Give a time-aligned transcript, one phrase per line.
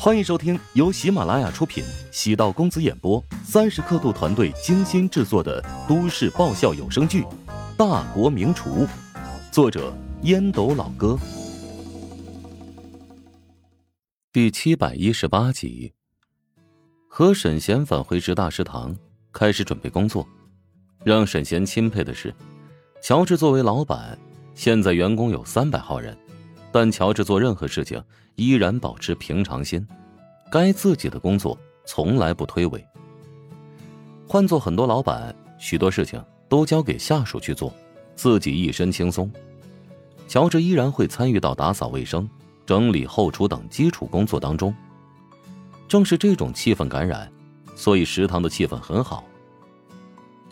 [0.00, 7.22] 欢迎收听由喜马拉雅出品、喜道公子演播、三十刻度团队精心制作的都市爆笑有声剧
[7.76, 8.86] 《大国名厨》，
[9.50, 9.92] 作者
[10.22, 11.18] 烟斗老哥，
[14.32, 15.92] 第七百一十八集。
[17.08, 18.94] 和沈贤返回直大食堂，
[19.32, 20.24] 开始准备工作。
[21.02, 22.32] 让沈贤钦佩的是，
[23.02, 24.16] 乔治作为老板，
[24.54, 26.16] 现在员工有三百号人。
[26.70, 28.02] 但乔治做任何事情
[28.34, 29.84] 依然保持平常心，
[30.50, 32.84] 该自己的工作从来不推诿。
[34.26, 37.72] 换做很多老板，许多事情都交给下属去做，
[38.14, 39.30] 自己一身轻松。
[40.26, 42.28] 乔治依然会参与到打扫卫生、
[42.66, 44.74] 整理后厨等基础工作当中。
[45.88, 47.32] 正是这种气氛感染，
[47.74, 49.24] 所以食堂的气氛很好。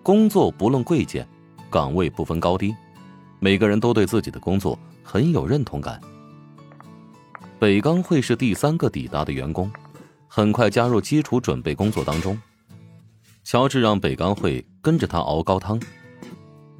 [0.00, 1.26] 工作不论贵贱，
[1.68, 2.72] 岗位不分高低，
[3.40, 4.78] 每个人都对自己的工作。
[5.06, 6.00] 很有认同感。
[7.64, 9.72] 北钢会是第三个抵达的员工，
[10.28, 12.38] 很快加入基础准备工作当中。
[13.42, 15.80] 乔治让北钢会跟着他熬高汤。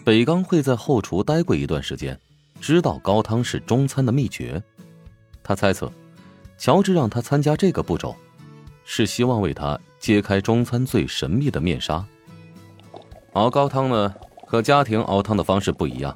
[0.05, 2.21] 北钢会在后厨待过一段时间，
[2.61, 4.63] 知道高汤是中餐的秘诀。
[5.43, 5.91] 他猜测，
[6.59, 8.15] 乔治让他参加这个步骤，
[8.85, 12.05] 是希望为他揭开中餐最神秘的面纱。
[13.33, 14.15] 熬高汤呢，
[14.47, 16.15] 和家庭熬汤的方式不一样。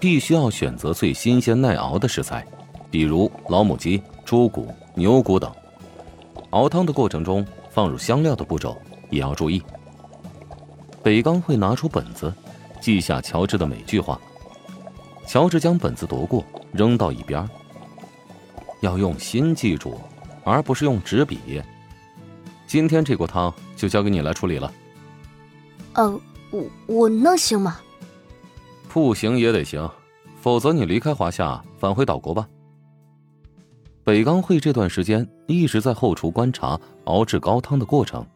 [0.00, 2.46] 必须要选择最新鲜耐熬的食材，
[2.90, 5.52] 比如老母鸡、猪骨、牛骨等。
[6.50, 8.76] 熬汤的过程中，放入香料的步骤
[9.10, 9.62] 也要注意。
[11.02, 12.32] 北刚会拿出本子，
[12.80, 14.20] 记下乔治的每句话。
[15.26, 17.48] 乔治将本子夺过，扔到一边。
[18.80, 20.00] 要用心记住，
[20.44, 21.62] 而不是用纸笔。
[22.66, 24.72] 今天这锅汤就交给你来处理了。
[25.94, 27.78] 呃，我我能行吗？
[28.88, 29.88] 不行也得行，
[30.40, 32.48] 否则你离开华夏，返回岛国吧。
[34.08, 38.26] 北钢会这段时间一直在后厨观察熬制高汤的过程，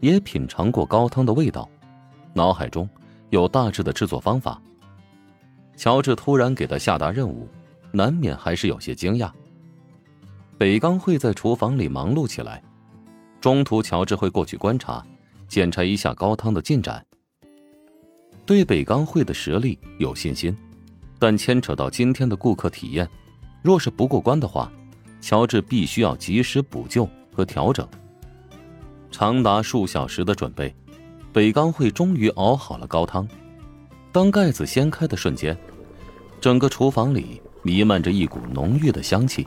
[0.00, 1.68] 也品尝过高汤的味道，
[2.32, 2.88] 脑海中
[3.28, 4.58] 有大致的制作方法。
[5.76, 7.46] 乔治突然给他下达任务，
[7.90, 9.30] 难免还是有些惊讶。
[10.56, 12.62] 北钢会在厨房里忙碌起来，
[13.38, 15.04] 中途乔治会过去观察，
[15.46, 17.04] 检查一下高汤的进展。
[18.46, 20.56] 对北钢会的实力有信心，
[21.18, 23.06] 但牵扯到今天的顾客体验，
[23.60, 24.72] 若是不过关的话，
[25.22, 27.88] 乔治必须要及时补救和调整。
[29.10, 30.74] 长达数小时的准备，
[31.32, 33.26] 北钢会终于熬好了高汤。
[34.10, 35.56] 当盖子掀开的瞬间，
[36.40, 39.46] 整个厨房里弥漫着一股浓郁的香气。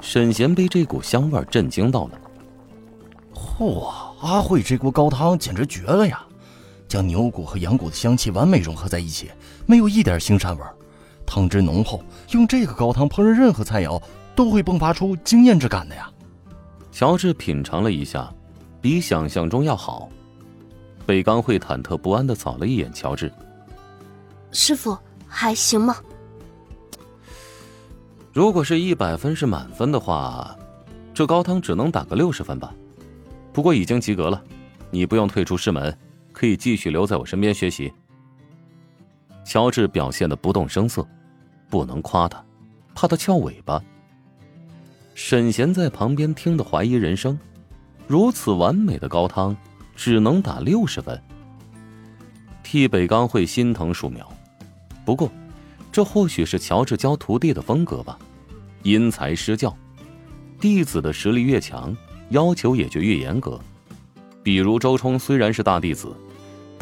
[0.00, 2.20] 沈贤被这股香味震惊到了。
[3.34, 6.24] 嚯，阿慧这锅高汤简直绝了呀！
[6.88, 9.30] 将牛骨和羊骨的香气完美融合在一起，
[9.66, 10.62] 没有一点腥膻味
[11.26, 14.02] 汤汁浓厚，用这个高汤烹饪任何菜肴
[14.40, 16.10] 都会迸发出惊艳之感的呀！
[16.90, 18.32] 乔治品尝了一下，
[18.80, 20.08] 比想象中要好。
[21.04, 23.30] 北刚会忐忑不安的扫了一眼乔治，
[24.50, 24.96] 师傅
[25.26, 25.94] 还行吗？
[28.32, 30.56] 如果是一百分是满分的话，
[31.12, 32.72] 这高汤只能打个六十分吧。
[33.52, 34.42] 不过已经及格了，
[34.90, 35.94] 你不用退出师门。
[36.32, 37.92] 可以继续留在我身边学习。
[39.44, 41.06] 乔治表现的不动声色，
[41.68, 42.42] 不能夸他，
[42.94, 43.82] 怕他翘尾巴。
[45.14, 47.38] 沈贤在旁边听得怀疑人生，
[48.06, 49.56] 如此完美的高汤，
[49.94, 51.20] 只能打六十分。
[52.62, 54.30] 替北刚会心疼数秒，
[55.04, 55.30] 不过，
[55.92, 58.18] 这或许是乔治教徒弟的风格吧，
[58.82, 59.76] 因材施教，
[60.60, 61.96] 弟子的实力越强，
[62.30, 63.60] 要求也就越严格。
[64.42, 66.14] 比如周冲虽然是大弟子。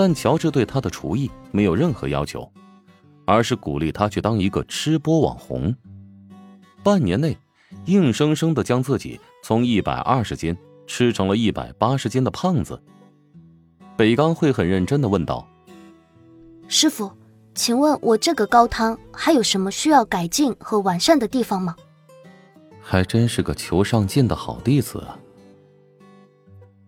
[0.01, 2.49] 但乔治对他的厨艺没有任何要求，
[3.25, 5.75] 而是鼓励他去当一个吃播网红。
[6.85, 7.37] 半年内，
[7.89, 10.55] 硬生生的将自己从一百二十斤
[10.87, 12.79] 吃成了一百八十斤的胖子。
[13.97, 15.49] 北刚会很认真的问道
[16.69, 17.11] ：“师傅，
[17.55, 21.75] 请问我这个高汤还有什么需要改进和完善的地方吗？”
[22.81, 25.19] 还真是个求上进的好弟子啊。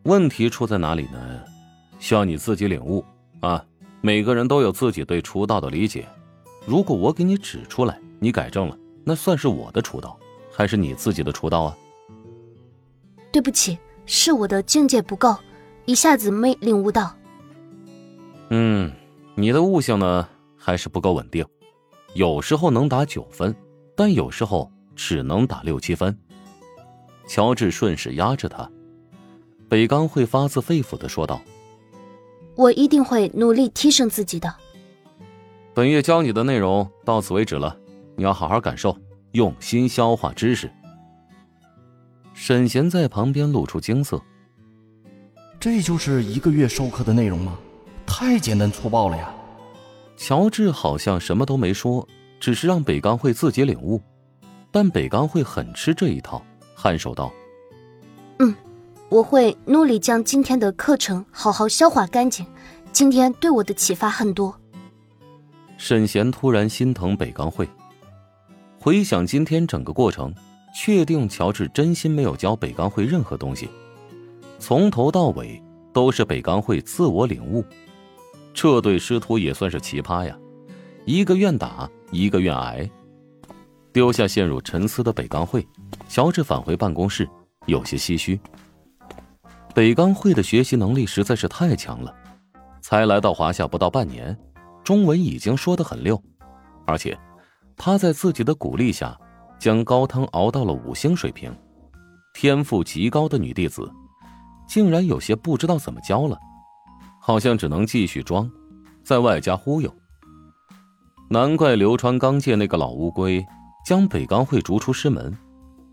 [0.03, 1.41] 问题出在哪里呢？
[1.99, 3.05] 需要你自己领悟
[3.41, 3.65] 啊！
[4.03, 6.07] 每个人都有自己对厨道的理解。
[6.67, 10.19] 如果我给你指出来，你改正了，那算是我的厨道，
[10.61, 11.77] 还是你自己的出道啊？
[13.33, 15.35] 对不起，是我的境界不够，
[15.87, 17.17] 一下子没领悟到。
[18.51, 18.93] 嗯，
[19.37, 20.29] 你的悟性呢，
[20.59, 21.43] 还是不够稳定，
[22.12, 23.57] 有时候能打九分，
[23.97, 26.15] 但有时候只能打六七分。
[27.27, 28.71] 乔治顺势压着他，
[29.67, 31.41] 北刚会发自肺腑的说道。
[32.55, 34.55] 我一定会努力提升自己的。
[35.73, 37.75] 本月教你的内容到此为止了，
[38.15, 38.95] 你要好好感受，
[39.32, 40.71] 用心消化知识。
[42.35, 44.21] 沈贤在旁边露出惊色。
[45.59, 47.59] 这就是一个月授课的内容吗？
[48.06, 49.32] 太简单粗暴了呀！
[50.17, 52.06] 乔治好像什么都没说，
[52.41, 54.00] 只是让北钢会自己领悟。
[54.71, 56.43] 但北钢会很吃这一套，
[56.76, 57.33] 颔首道
[58.38, 58.55] ：“嗯，
[59.09, 62.47] 我会努力将今天的课程好好消化干净。
[62.93, 64.59] 今天对我的启发很多。”
[65.76, 67.69] 沈贤突然心疼北钢会，
[68.82, 70.35] 回想今天整个过程，
[70.75, 73.69] 确定乔治真心没有教北钢会任何东西，
[74.59, 75.62] 从头到尾
[75.93, 77.62] 都是北钢会自我领悟。
[78.55, 80.35] 这对师徒也算是奇葩呀，
[81.05, 82.88] 一个愿打，一个愿挨。
[83.93, 85.67] 丢下陷入沉思的北钢会，
[86.09, 87.29] 乔治返回办公室，
[87.67, 88.41] 有些唏嘘。
[89.75, 92.15] 北钢会的学习能力实在是太强了，
[92.81, 94.35] 才来到华夏不到半年。
[94.83, 96.19] 中文已经说得很溜，
[96.87, 97.17] 而且
[97.82, 99.19] 他在自己的鼓励下，
[99.59, 101.50] 将高汤熬到了五星水平。
[102.35, 103.91] 天赋极高的女弟子，
[104.69, 106.38] 竟然有些不知道怎么教了，
[107.19, 108.50] 好像只能继续装，
[109.03, 109.91] 在外加忽悠。
[111.31, 113.43] 难怪流川刚介那个老乌龟
[113.87, 115.35] 将北刚会逐出师门，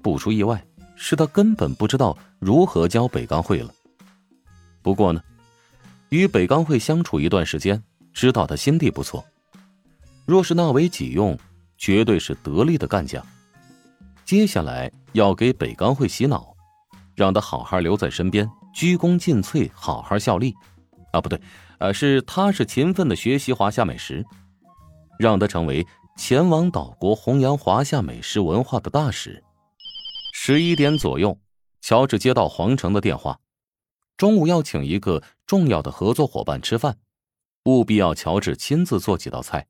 [0.02, 0.62] 不出意外，
[0.98, 3.74] 是他根本不知道如何教北刚会了。
[4.82, 5.22] 不过呢，
[6.10, 7.82] 与北刚会相处一段时间。
[8.12, 9.24] 知道他心地不错，
[10.26, 11.38] 若是纳为己用，
[11.78, 13.26] 绝对是得力的干将。
[14.26, 16.54] 接下来要给北钢会洗脑，
[17.16, 20.54] 让他好好留在身边，鞠躬尽瘁，好好效力。
[21.14, 21.40] 啊，不对，
[21.80, 24.26] 呃，是他是勤奋的学习华夏美食，
[25.18, 25.88] 让他成为
[26.18, 29.42] 前往岛国弘扬华夏美食文化的大使。
[30.34, 31.40] 十一点左右，
[31.82, 33.40] 乔治接到皇城的电话，
[34.18, 36.98] 中午要请一个重要的合作伙伴吃饭。
[37.64, 39.68] 务必要乔治亲自做几道菜，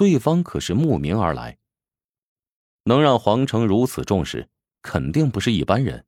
[0.00, 1.58] 对方可是慕名而来。
[2.84, 4.48] 能让皇城如此重视，
[4.80, 6.06] 肯定不是一般人。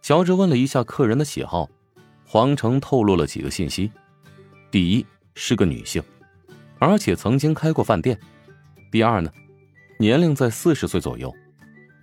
[0.00, 1.68] 乔治问了一下客人的喜好，
[2.24, 3.90] 皇城透露了几个信息：
[4.70, 5.04] 第一
[5.34, 6.00] 是个女性，
[6.78, 8.16] 而且曾经开过饭店；
[8.92, 9.28] 第二呢，
[9.98, 11.28] 年龄在四十岁左右；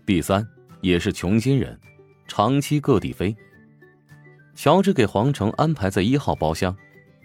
[0.06, 0.46] 第三
[0.82, 1.80] 也是穷心人，
[2.28, 3.34] 长期各地飞。
[4.56, 6.76] 乔治给皇城安排在一号包厢。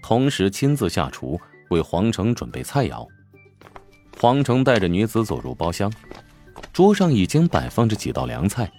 [0.04, 1.38] 同时亲自下厨
[1.70, 3.04] 为皇城准备菜肴。
[4.20, 5.90] 皇城带着女子走入包厢，
[6.74, 8.70] 桌上已经摆放着几道凉菜。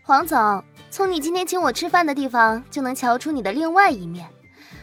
[0.00, 4.28] 黄总，从你今天请我吃饭的地方就能瞧出你的另外一面，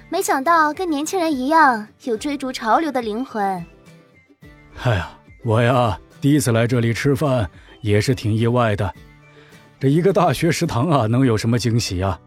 [0.09, 3.65] 没想到跟年轻人一样有追逐潮流的灵魂。
[4.83, 5.09] 哎呀，
[5.45, 8.93] 我呀第一次来这里吃饭也是挺意外的，
[9.79, 12.19] 这一个大学食堂啊能有什么惊喜啊？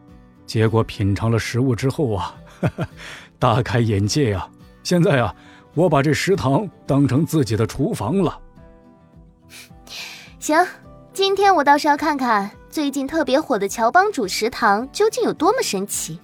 [0.46, 2.35] 结果品尝了食物之后啊。
[3.38, 4.49] 大开眼界呀！
[4.82, 5.35] 现在啊，
[5.75, 8.41] 我把这食堂当成自己的厨房了。
[10.38, 10.56] 行，
[11.12, 16.19] 今天我倒是要看看最近特别火的乔帮主食堂究竟有多么神奇。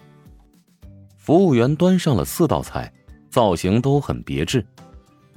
[1.17, 2.93] 服务员端上了四道菜，
[3.31, 4.65] 造型都很别致。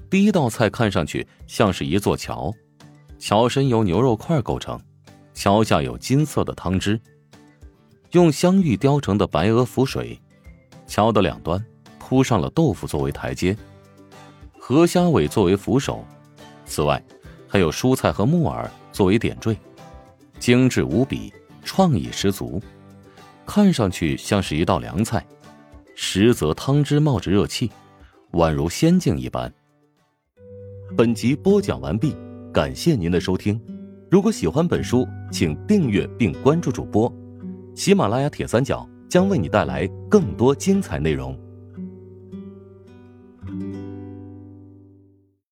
[0.10, 2.54] 第一道菜看上去像是一座桥，
[3.18, 4.80] 桥身由牛肉块构成，
[5.34, 7.00] 桥下有金色的汤汁，
[8.12, 10.20] 用香芋雕成的白鹅浮水。
[10.86, 11.64] 桥的两端
[11.98, 13.58] 铺上了豆腐作为台阶，
[14.66, 16.06] 河虾尾作为扶手，
[16.66, 17.04] 此外
[17.50, 19.54] 还有蔬菜和木耳作为点缀，
[20.40, 21.34] 精致无比，
[21.66, 22.62] 创意十足，
[23.46, 25.22] 看上去像是一道凉菜，
[25.96, 27.70] 实则汤汁冒着热气，
[28.32, 29.54] 宛如仙境一般。
[30.96, 32.16] 本集播讲完毕，
[32.54, 33.60] 感谢您的收听。
[34.10, 37.14] 如果喜欢本书，请订阅并关注主播，
[37.76, 38.88] 喜马拉雅铁三角。
[39.10, 41.38] 将为你带来更多精彩内容。